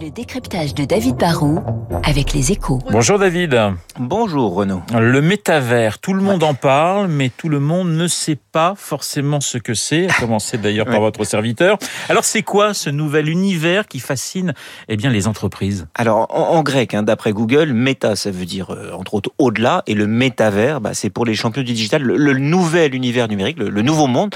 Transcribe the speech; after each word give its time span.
Le 0.00 0.10
décryptage 0.10 0.74
de 0.74 0.84
David 0.84 1.16
Barrault 1.16 1.62
avec 2.02 2.32
les 2.32 2.50
échos. 2.50 2.80
Bonjour 2.90 3.18
David. 3.18 3.56
Bonjour 3.98 4.54
Renaud. 4.54 4.82
Le 4.92 5.20
métavers, 5.22 6.00
tout 6.00 6.12
le 6.12 6.22
monde 6.22 6.42
en 6.42 6.54
parle, 6.54 7.06
mais 7.06 7.30
tout 7.30 7.48
le 7.48 7.60
monde 7.60 7.90
ne 7.90 8.08
sait 8.08 8.36
pas 8.36 8.74
forcément 8.76 9.40
ce 9.40 9.56
que 9.56 9.74
c'est, 9.74 10.10
à 10.10 10.14
commencer 10.14 10.58
d'ailleurs 10.58 10.86
par 10.86 11.00
votre 11.00 11.22
serviteur. 11.24 11.78
Alors 12.08 12.24
c'est 12.24 12.42
quoi 12.42 12.74
ce 12.74 12.90
nouvel 12.90 13.28
univers 13.28 13.86
qui 13.86 14.00
fascine 14.00 14.52
eh 14.88 14.96
bien, 14.96 15.10
les 15.10 15.28
entreprises? 15.28 15.86
Alors 15.94 16.26
en, 16.30 16.62
grec, 16.62 16.94
hein, 16.94 17.04
d'après 17.04 17.32
Google, 17.32 17.72
méta 17.72 18.16
ça 18.16 18.32
veut 18.32 18.46
dire 18.46 18.70
euh, 18.72 18.92
entre 18.92 19.14
autres 19.14 19.30
au-delà, 19.38 19.84
et 19.86 19.94
le 19.94 20.08
métavers, 20.08 20.80
bah, 20.80 20.94
c'est 20.94 21.10
pour 21.10 21.24
les 21.24 21.34
champions 21.34 21.62
du 21.62 21.72
digital, 21.72 22.02
le, 22.02 22.32
nouvel 22.34 22.94
univers 22.94 23.28
numérique, 23.28 23.58
le 23.58 23.82
nouveau 23.82 24.08
monde 24.08 24.34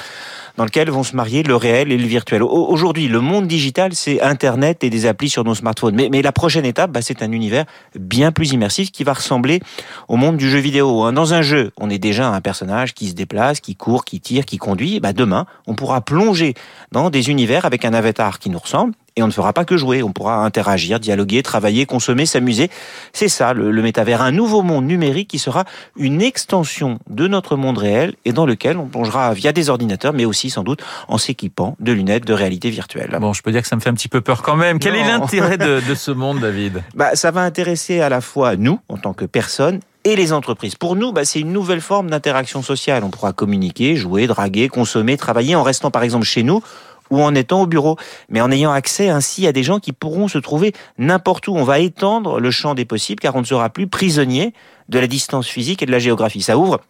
dans 0.59 0.65
lequel 0.65 0.91
vont 0.91 1.05
se 1.05 1.15
marier 1.15 1.45
le 1.45 1.55
réel 1.55 1.93
et 1.93 1.97
le 1.97 2.07
virtuel. 2.07 2.43
Aujourd'hui, 2.43 3.07
le 3.07 3.21
monde 3.21 3.47
digital, 3.47 3.95
c'est 3.95 4.21
Internet 4.21 4.83
et 4.83 4.91
des 4.91 5.07
applis 5.07 5.29
sur 5.29 5.45
nos 5.45 5.55
smartphones. 5.55 5.95
Mais, 5.95 6.21
la 6.21 6.33
prochaine 6.33 6.65
étape, 6.65 6.91
bah, 6.91 7.01
c'est 7.01 7.23
un 7.23 7.31
univers 7.31 7.65
bien 7.97 8.33
plus 8.33 8.51
immersif 8.51 8.91
qui 8.91 9.05
va 9.05 9.13
ressembler 9.13 9.61
au 10.09 10.17
monde 10.17 10.37
du 10.37 10.51
jeu 10.51 10.59
vidéo. 10.59 11.05
Hein. 11.05 11.13
Dans 11.13 11.33
un 11.33 11.43
jeu, 11.43 11.71
on 11.79 11.89
est 11.89 12.01
déjà 12.01 12.29
un 12.31 12.41
personnage 12.41 12.93
qui 12.93 13.07
se 13.07 13.15
déplace, 13.15 13.61
qui 13.61 13.77
court, 13.77 14.05
qui 14.05 14.21
tire, 14.21 14.45
qui 14.45 14.59
conduit. 14.59 14.99
Bah, 14.99 15.13
demain, 15.13 15.47
on 15.69 15.77
pourra 15.77 16.01
plonger 16.01 16.55
dans 16.91 17.09
des 17.09 17.31
univers 17.31 17.65
avec 17.65 17.85
un 17.85 17.95
avatar 17.95 18.41
qui 18.41 18.51
nous 18.51 18.59
ressemble 18.59 18.95
et 19.19 19.23
on 19.23 19.27
ne 19.27 19.33
fera 19.33 19.53
pas 19.53 19.65
que 19.65 19.77
jouer. 19.77 20.03
On 20.05 20.13
pourra 20.13 20.45
interagir, 20.45 21.01
dialoguer, 21.01 21.43
travailler, 21.43 21.87
consommer, 21.87 22.25
s'amuser. 22.25 22.71
C'est 23.13 23.29
ça, 23.29 23.53
le, 23.53 23.73
le, 23.73 23.83
métavers, 23.83 24.23
un 24.23 24.31
nouveau 24.31 24.63
monde 24.63 24.87
numérique 24.87 25.29
qui 25.29 25.41
sera 25.41 25.65
une 25.97 26.23
extension 26.23 27.01
de 27.11 27.27
notre 27.27 27.57
monde 27.57 27.79
réel 27.79 28.15
et 28.25 28.33
dans 28.33 28.47
lequel 28.47 28.79
on 28.79 28.87
plongera 28.87 29.35
via 29.35 29.53
des 29.53 29.71
ordinateurs, 29.71 30.13
mais 30.13 30.25
aussi 30.25 30.51
sans 30.51 30.63
doute 30.63 30.85
en 31.09 31.19
s'équipant 31.19 31.77
de 31.81 31.91
lunettes 31.91 32.27
de 32.27 32.33
réalité 32.33 32.71
virtuelle. 32.71 33.19
Bon, 33.21 33.33
je 33.33 33.43
peux 33.43 33.51
dire 33.51 33.63
que 33.63 33.69
ça 33.69 33.75
me 33.75 33.81
fait 33.81 33.91
un 33.91 33.95
petit 33.95 34.09
peu 34.09 34.21
peur 34.21 34.43
quand 34.43 34.57
même. 34.57 34.79
Quel 34.79 34.95
est 34.95 35.05
l'intérêt 35.05 35.59
de, 35.59 35.83
de, 35.89 35.95
ce 35.97 36.13
monde, 36.13 36.39
David? 36.39 36.85
Bah, 36.95 37.17
Ça 37.17 37.33
va 37.33 37.41
intéresser 37.41 38.01
à 38.01 38.09
la 38.09 38.21
fois 38.21 38.55
nous, 38.55 38.79
en 38.89 38.99
tant 38.99 39.15
que 39.15 39.25
personnes, 39.25 39.81
et 40.05 40.15
les 40.15 40.33
entreprises. 40.33 40.77
Pour 40.77 40.95
nous, 40.95 41.13
bah, 41.13 41.25
c'est 41.25 41.41
une 41.41 41.53
nouvelle 41.53 41.81
forme 41.81 42.09
d'interaction 42.09 42.63
sociale. 42.63 43.03
On 43.03 43.11
pourra 43.11 43.33
communiquer, 43.33 43.97
jouer, 43.97 44.29
draguer, 44.29 44.69
consommer, 44.69 45.17
travailler 45.17 45.57
en 45.57 45.65
restant 45.65 45.91
par 45.91 46.05
exemple 46.05 46.25
chez 46.25 46.45
nous 46.45 46.63
ou 47.11 47.23
en 47.23 47.35
étant 47.35 47.63
au 47.63 47.67
bureau, 47.67 47.97
mais 48.29 48.41
en 48.41 48.51
ayant 48.51 48.73
accès 48.73 49.09
ainsi 49.09 49.47
à 49.47 49.53
des 49.53 49.63
gens 49.63 49.79
qui 49.79 49.93
pourront 49.93 50.29
se 50.29 50.39
trouver 50.39 50.73
n'importe 50.99 51.49
où. 51.49 51.57
On 51.57 51.65
va 51.65 51.79
étendre 51.79 52.41
le 52.41 52.51
champ 52.51 52.75
des 52.75 52.85
possibles 52.85 53.21
car 53.21 53.37
on 53.37 53.41
ne 53.41 53.47
sera 53.47 53.71
plus 53.71 53.87
prisonnier 53.87 54.53
de 54.89 54.99
la 54.99 55.07
distance 55.07 55.47
physique 55.47 55.83
et 55.83 55.87
de 55.87 55.93
la 55.93 55.99
géographie. 55.99 56.43
Ça 56.43 56.59
ouvre 56.59 56.81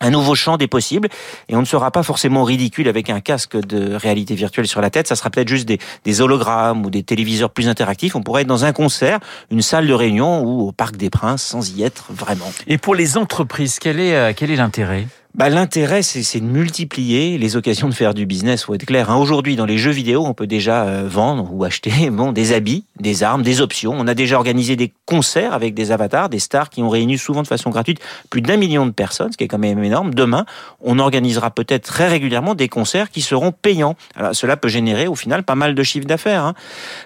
un 0.00 0.10
nouveau 0.10 0.34
champ 0.34 0.56
des 0.56 0.66
possibles 0.66 1.08
et 1.48 1.56
on 1.56 1.60
ne 1.60 1.66
sera 1.66 1.90
pas 1.90 2.02
forcément 2.02 2.42
ridicule 2.44 2.88
avec 2.88 3.10
un 3.10 3.20
casque 3.20 3.56
de 3.56 3.94
réalité 3.94 4.34
virtuelle 4.34 4.66
sur 4.66 4.80
la 4.80 4.90
tête, 4.90 5.06
ça 5.06 5.16
sera 5.16 5.30
peut-être 5.30 5.48
juste 5.48 5.68
des, 5.68 6.20
hologrammes 6.20 6.84
ou 6.84 6.90
des 6.90 7.02
téléviseurs 7.02 7.50
plus 7.50 7.68
interactifs, 7.68 8.16
on 8.16 8.22
pourrait 8.22 8.42
être 8.42 8.48
dans 8.48 8.64
un 8.64 8.72
concert, 8.72 9.20
une 9.50 9.62
salle 9.62 9.86
de 9.86 9.92
réunion 9.92 10.42
ou 10.42 10.68
au 10.68 10.72
Parc 10.72 10.96
des 10.96 11.10
Princes 11.10 11.42
sans 11.42 11.76
y 11.76 11.82
être 11.82 12.06
vraiment. 12.10 12.50
Et 12.66 12.78
pour 12.78 12.94
les 12.94 13.16
entreprises, 13.16 13.78
quel 13.78 14.00
est, 14.00 14.14
euh, 14.14 14.32
quel 14.34 14.50
est 14.50 14.56
l'intérêt? 14.56 15.06
Bah, 15.34 15.48
L'intérêt, 15.48 16.02
c'est 16.02 16.40
de 16.40 16.44
multiplier 16.44 17.38
les 17.38 17.56
occasions 17.56 17.88
de 17.88 17.94
faire 17.94 18.14
du 18.14 18.26
business, 18.26 18.64
faut 18.64 18.74
être 18.74 18.84
clair. 18.84 19.10
Hein. 19.10 19.16
Aujourd'hui, 19.16 19.56
dans 19.56 19.64
les 19.64 19.78
jeux 19.78 19.90
vidéo, 19.90 20.24
on 20.26 20.34
peut 20.34 20.46
déjà 20.46 20.84
euh, 20.84 21.08
vendre 21.08 21.48
ou 21.52 21.64
acheter 21.64 22.10
bon, 22.10 22.32
des 22.32 22.52
habits, 22.52 22.84
des 22.98 23.22
armes, 23.22 23.42
des 23.42 23.60
options. 23.60 23.94
On 23.96 24.06
a 24.06 24.14
déjà 24.14 24.36
organisé 24.36 24.76
des 24.76 24.92
concerts 25.06 25.52
avec 25.52 25.74
des 25.74 25.92
avatars, 25.92 26.28
des 26.28 26.38
stars 26.38 26.70
qui 26.70 26.82
ont 26.82 26.88
réuni 26.88 27.18
souvent 27.18 27.42
de 27.42 27.46
façon 27.46 27.70
gratuite 27.70 28.00
plus 28.28 28.42
d'un 28.42 28.56
million 28.56 28.86
de 28.86 28.90
personnes, 28.90 29.32
ce 29.32 29.36
qui 29.36 29.44
est 29.44 29.48
quand 29.48 29.58
même 29.58 29.82
énorme. 29.82 30.14
Demain, 30.14 30.46
on 30.80 30.98
organisera 30.98 31.50
peut-être 31.50 31.84
très 31.84 32.08
régulièrement 32.08 32.54
des 32.54 32.68
concerts 32.68 33.10
qui 33.10 33.20
seront 33.20 33.52
payants. 33.52 33.96
Alors, 34.16 34.34
cela 34.34 34.56
peut 34.56 34.68
générer 34.68 35.06
au 35.06 35.14
final 35.14 35.42
pas 35.42 35.54
mal 35.54 35.74
de 35.74 35.82
chiffres 35.82 36.06
d'affaires. 36.06 36.44
Hein. 36.44 36.54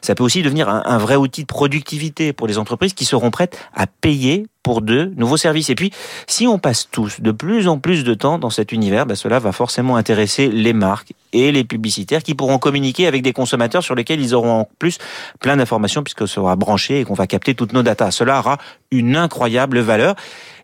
Ça 0.01 0.15
peut 0.15 0.25
aussi 0.25 0.43
devenir 0.43 0.69
un 0.69 0.99
vrai 0.99 1.17
outil 1.17 1.43
de 1.43 1.47
productivité 1.47 2.33
pour 2.33 2.47
les 2.47 2.59
entreprises 2.59 2.95
qui 2.95 3.05
seront 3.05 3.31
prêtes 3.31 3.59
à 3.75 3.87
payer 3.87 4.47
pour 4.65 4.83
de 4.83 5.13
nouveaux 5.17 5.37
services. 5.37 5.71
Et 5.71 5.77
puis, 5.77 5.93
si 6.27 6.49
on 6.49 6.59
passe 6.59 6.89
tous 6.91 7.21
de 7.21 7.31
plus 7.31 7.69
en 7.69 7.79
plus 7.79 8.03
de 8.03 8.15
temps 8.15 8.39
dans 8.39 8.51
cet 8.51 8.73
univers, 8.73 9.07
bah, 9.07 9.15
cela 9.15 9.39
va 9.39 9.53
forcément 9.53 9.95
intéresser 9.95 10.49
les 10.49 10.73
marques 10.73 11.13
et 11.33 11.53
les 11.53 11.63
publicitaires 11.63 12.23
qui 12.23 12.35
pourront 12.35 12.59
communiquer 12.59 13.07
avec 13.07 13.23
des 13.23 13.33
consommateurs 13.33 13.85
sur 13.85 13.95
lesquels 13.95 14.21
ils 14.21 14.35
auront 14.35 14.61
en 14.61 14.69
plus 14.79 14.99
plein 15.39 15.57
d'informations 15.57 16.03
puisque 16.03 16.27
sera 16.27 16.57
branché 16.57 17.01
et 17.01 17.05
qu'on 17.05 17.15
va 17.15 17.27
capter 17.27 17.55
toutes 17.55 17.75
nos 17.75 17.83
datas. 17.83 18.11
Cela 18.11 18.41
aura 18.41 18.59
une 18.91 19.17
incroyable 19.17 19.79
valeur. 19.81 20.17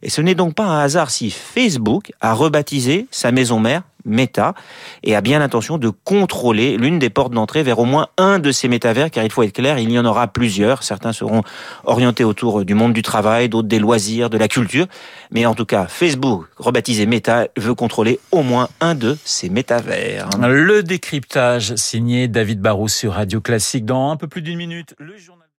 Et 0.03 0.09
ce 0.09 0.23
n'est 0.23 0.35
donc 0.35 0.55
pas 0.55 0.65
un 0.65 0.81
hasard 0.81 1.11
si 1.11 1.31
Facebook 1.31 2.13
a 2.23 2.33
rebaptisé 2.33 3.07
sa 3.11 3.33
maison 3.33 3.61
mère 3.61 3.83
Meta 4.05 4.55
et 5.03 5.15
a 5.15 5.21
bien 5.21 5.39
l'intention 5.39 5.79
de 5.79 5.89
contrôler 5.89 6.77
l'une 6.77 6.99
des 6.99 7.11
portes 7.11 7.33
d'entrée 7.33 7.63
vers 7.63 7.79
au 7.79 7.85
moins 7.85 8.09
un 8.19 8.39
de 8.39 8.53
ces 8.53 8.69
métavers, 8.69 9.11
car 9.11 9.25
il 9.25 9.31
faut 9.31 9.43
être 9.43 9.53
clair, 9.53 9.79
il 9.79 9.91
y 9.91 9.99
en 9.99 10.05
aura 10.05 10.29
plusieurs. 10.29 10.83
Certains 10.83 11.13
seront 11.13 11.43
orientés 11.85 12.25
autour 12.25 12.65
du 12.65 12.75
monde 12.75 12.93
du 12.93 13.03
travail, 13.03 13.49
d'autres 13.49 13.69
des 13.69 13.79
loisirs, 13.79 14.31
de 14.31 14.39
la 14.39 14.49
culture. 14.49 14.87
Mais 15.31 15.47
en 15.47 15.55
tout 15.55 15.67
cas, 15.67 15.87
Facebook, 15.87 16.47
rebaptisé 16.57 17.07
Meta, 17.07 17.49
veut 17.57 17.75
contrôler 17.75 18.21
au 18.33 18.43
moins 18.43 18.69
un 18.81 18.95
de 18.95 19.17
ces 19.25 19.49
métavers. 19.49 20.29
Le 20.41 20.83
décryptage 20.83 21.75
signé 21.77 22.29
David 22.29 22.61
Barrou 22.61 22.89
sur 22.89 23.13
Radio 23.15 23.41
Classique 23.41 23.85
dans 23.85 24.11
un 24.11 24.17
peu 24.17 24.27
plus 24.27 24.43
d'une 24.43 24.59
minute. 24.59 24.95